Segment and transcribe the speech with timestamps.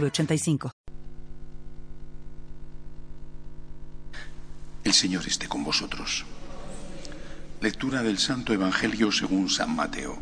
[0.00, 0.72] 906985.
[4.84, 6.24] El Señor esté con vosotros.
[7.60, 10.18] Lectura del Santo Evangelio según San Mateo.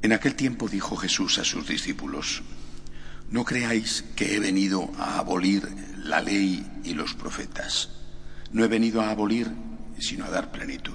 [0.00, 2.42] En aquel tiempo dijo Jesús a sus discípulos,
[3.30, 7.90] no creáis que he venido a abolir la ley y los profetas.
[8.52, 9.50] No he venido a abolir,
[9.98, 10.94] sino a dar plenitud.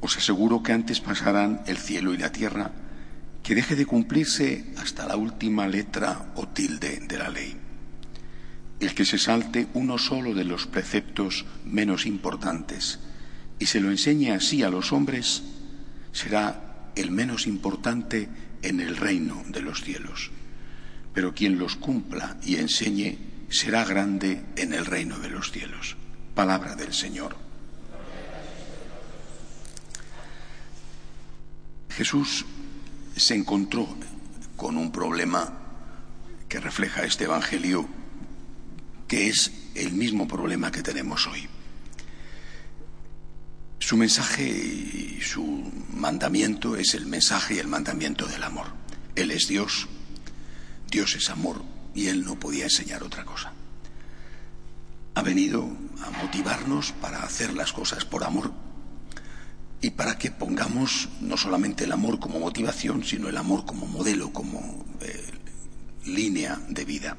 [0.00, 2.72] Os aseguro que antes pasarán el cielo y la tierra
[3.42, 7.56] que deje de cumplirse hasta la última letra o tilde de la ley.
[8.80, 12.98] El que se salte uno solo de los preceptos menos importantes
[13.58, 15.42] y se lo enseñe así a los hombres,
[16.12, 18.28] será el menos importante
[18.62, 20.30] en el reino de los cielos
[21.16, 23.16] pero quien los cumpla y enseñe
[23.48, 25.96] será grande en el reino de los cielos.
[26.34, 27.45] Palabra del Señor.
[31.96, 32.44] Jesús
[33.16, 33.88] se encontró
[34.54, 35.50] con un problema
[36.46, 37.88] que refleja este Evangelio,
[39.08, 41.48] que es el mismo problema que tenemos hoy.
[43.78, 48.66] Su mensaje y su mandamiento es el mensaje y el mandamiento del amor.
[49.14, 49.88] Él es Dios,
[50.90, 53.54] Dios es amor y Él no podía enseñar otra cosa.
[55.14, 55.66] Ha venido
[56.04, 58.65] a motivarnos para hacer las cosas por amor
[59.86, 64.32] y para que pongamos no solamente el amor como motivación, sino el amor como modelo,
[64.32, 65.30] como eh,
[66.06, 67.16] línea de vida.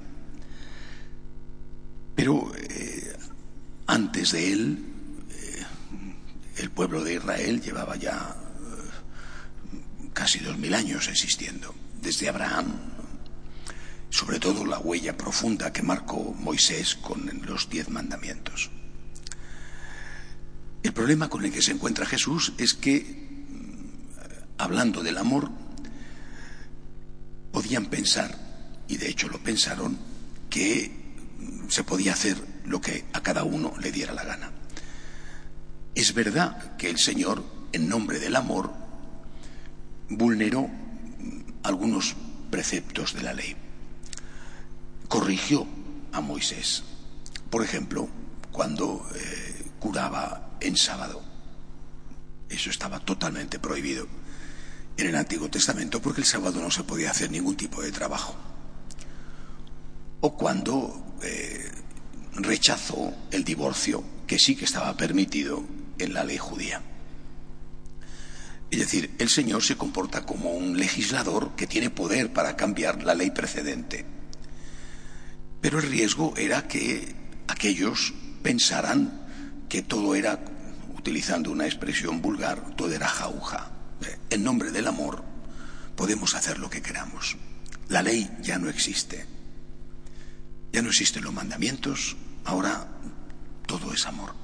[2.13, 3.15] Pero eh,
[3.85, 4.85] antes de él,
[5.29, 5.63] eh,
[6.57, 8.35] el pueblo de Israel llevaba ya
[10.11, 12.65] casi dos mil años existiendo, desde Abraham,
[14.09, 18.71] sobre todo la huella profunda que marcó Moisés con los diez mandamientos.
[20.83, 25.49] El problema con el que se encuentra Jesús es que, mm, hablando del amor,
[27.51, 28.37] podían pensar,
[28.87, 29.97] y de hecho lo pensaron,
[30.49, 30.91] que
[31.39, 34.51] mm, se podía hacer lo que a cada uno le diera la gana.
[35.95, 38.73] Es verdad que el Señor, en nombre del amor,
[40.09, 42.15] vulneró mm, algunos
[42.49, 43.55] preceptos de la ley
[45.07, 45.65] corrigió
[46.11, 46.83] a Moisés.
[47.49, 48.07] Por ejemplo,
[48.51, 51.23] cuando eh, curaba en sábado.
[52.49, 54.07] Eso estaba totalmente prohibido
[54.97, 58.35] en el Antiguo Testamento porque el sábado no se podía hacer ningún tipo de trabajo.
[60.21, 61.71] O cuando eh,
[62.33, 65.63] rechazó el divorcio, que sí que estaba permitido
[65.99, 66.81] en la ley judía.
[68.69, 73.15] Es decir, el Señor se comporta como un legislador que tiene poder para cambiar la
[73.15, 74.17] ley precedente
[75.61, 77.15] pero el riesgo era que
[77.47, 78.13] aquellos
[78.43, 79.26] pensaran
[79.69, 80.39] que todo era,
[80.97, 83.71] utilizando una expresión vulgar, todo era jauja.
[84.01, 85.23] Eh, en nombre del amor
[85.95, 87.37] podemos hacer lo que queramos.
[87.89, 89.25] La ley ya no existe.
[90.71, 92.87] Ya no existen los mandamientos, ahora
[93.65, 94.35] todo es amor.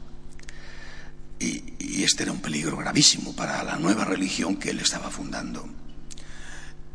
[1.39, 5.67] Y, y, este era un peligro gravísimo para la nueva religión que él estaba fundando.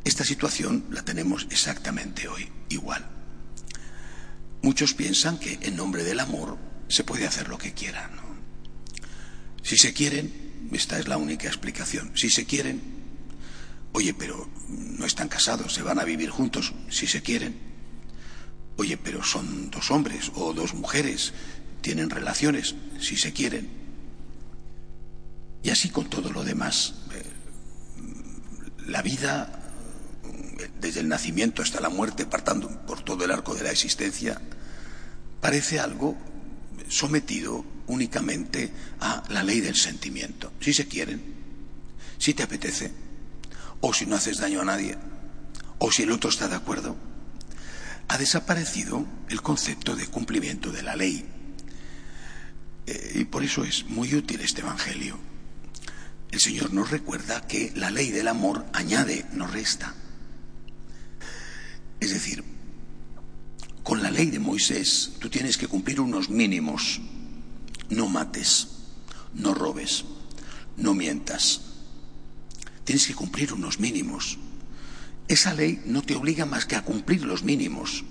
[0.05, 3.07] Esta situación la tenemos exactamente hoy, igual.
[4.63, 6.57] Muchos piensan que en nombre del amor
[6.89, 8.11] se puede hacer lo que quieran.
[9.63, 12.13] Si se quieren, esta es la única explicación.
[12.15, 12.81] Si se quieren,
[13.93, 17.57] oye, pero no están casados, se van a vivir juntos, si se quieren.
[18.77, 21.33] Oye, pero son dos hombres o dos mujeres,
[21.81, 23.69] tienen relaciones, si se quieren.
[25.63, 26.95] Y así con todo lo demás.
[27.13, 27.23] Eh,
[28.87, 29.59] la vida
[30.81, 34.41] desde el nacimiento hasta la muerte, partando por todo el arco de la existencia,
[35.41, 36.17] parece algo
[36.89, 40.53] sometido únicamente a la ley del sentimiento.
[40.61, 41.23] Si se quieren,
[42.19, 42.93] si te apetece,
[43.81, 44.97] o si no haces daño a nadie,
[45.79, 46.97] o si el otro está de acuerdo,
[48.09, 51.25] ha desaparecido el concepto de cumplimiento de la ley.
[52.87, 55.19] Eh, y por eso es muy útil este Evangelio.
[56.31, 59.95] El Señor nos recuerda que la ley del amor añade, no resta.
[62.01, 62.45] Es decir,
[64.19, 67.01] ley de Moisés tú tienes que cumplir unos mínimos.
[67.89, 68.67] No mates,
[69.33, 70.05] no robes,
[70.77, 71.61] no mientas,
[72.83, 74.37] tienes que cumplir unos mínimos.
[75.29, 78.05] Esa ley no te obliga más que a cumplir los mínimos.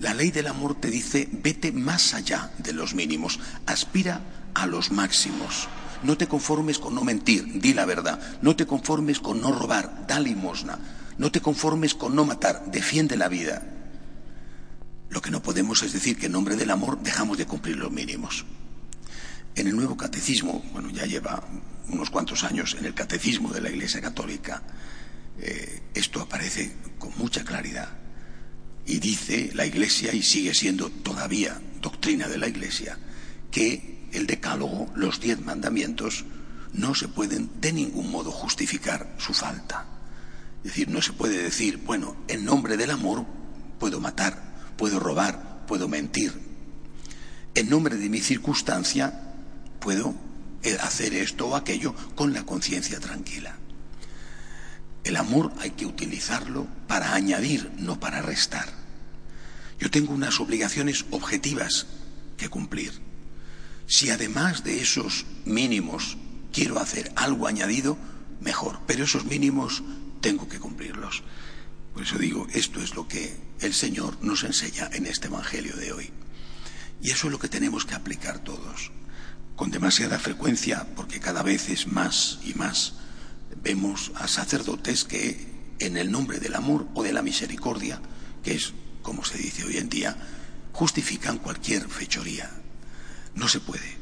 [0.00, 4.22] La ley del amor te dice, vete más allá de los mínimos, aspira
[4.54, 5.68] a los máximos.
[6.02, 8.18] No te conformes con no mentir, di la verdad.
[8.40, 10.78] No te conformes con no robar, da limosna.
[11.18, 13.71] No te conformes con no matar, defiende la vida.
[15.12, 17.92] Lo que no podemos es decir que en nombre del amor dejamos de cumplir los
[17.92, 18.46] mínimos.
[19.54, 21.46] En el nuevo catecismo, bueno, ya lleva
[21.88, 24.62] unos cuantos años en el catecismo de la Iglesia Católica,
[25.38, 27.90] eh, esto aparece con mucha claridad.
[28.86, 32.98] Y dice la Iglesia, y sigue siendo todavía doctrina de la Iglesia,
[33.50, 36.24] que el decálogo, los diez mandamientos,
[36.72, 39.84] no se pueden de ningún modo justificar su falta.
[40.64, 43.26] Es decir, no se puede decir, bueno, en nombre del amor
[43.78, 44.51] puedo matar,
[44.82, 46.32] puedo robar, puedo mentir.
[47.54, 49.32] En nombre de mi circunstancia
[49.78, 50.12] puedo
[50.64, 53.54] eh, hacer esto o aquello con la conciencia tranquila.
[55.04, 58.68] El amor hay que utilizarlo para añadir, no para restar.
[59.78, 61.86] Yo tengo unas obligaciones objetivas
[62.36, 62.90] que cumplir.
[63.86, 66.16] Si además de esos mínimos
[66.52, 67.96] quiero hacer algo añadido,
[68.40, 68.80] mejor.
[68.88, 69.84] Pero esos mínimos
[70.20, 71.22] tengo que cumplirlos.
[71.92, 75.92] Por eso digo, esto es lo que el Señor nos enseña en este Evangelio de
[75.92, 76.10] hoy.
[77.02, 78.92] Y eso es lo que tenemos que aplicar todos.
[79.56, 82.94] Con demasiada frecuencia, porque cada vez es más y más,
[83.62, 88.00] vemos a sacerdotes que en el nombre del amor o de la misericordia,
[88.42, 88.72] que es
[89.02, 90.16] como se dice hoy en día,
[90.72, 92.50] justifican cualquier fechoría.
[93.34, 93.96] No se puede.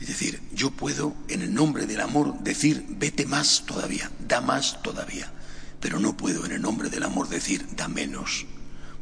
[0.00, 4.82] Es decir, yo puedo en el nombre del amor decir, vete más todavía, da más
[4.82, 5.32] todavía,
[5.86, 8.44] pero no puedo en el nombre del amor decir, da menos,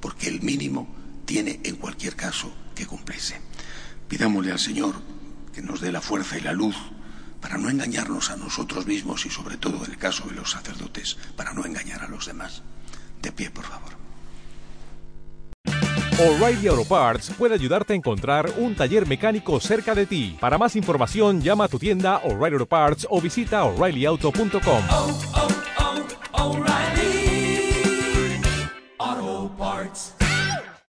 [0.00, 0.86] porque el mínimo
[1.25, 3.40] tiene en cualquier caso que cumplirse.
[4.06, 4.94] Pidámosle al Señor
[5.54, 6.76] que nos dé la fuerza y la luz
[7.40, 11.16] para no engañarnos a nosotros mismos y sobre todo en el caso de los sacerdotes,
[11.36, 12.60] para no engañar a los demás.
[13.22, 13.94] De pie, por favor.
[16.20, 20.36] O'Reilly Auto Parts puede ayudarte a encontrar un taller mecánico cerca de ti.
[20.38, 25.44] Para más información, llama a tu tienda O'Reilly Auto Parts o visita oreillyauto.com.